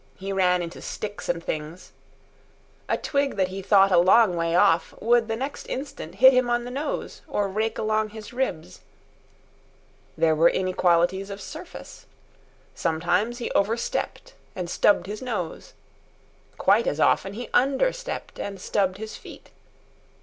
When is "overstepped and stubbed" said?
13.51-15.05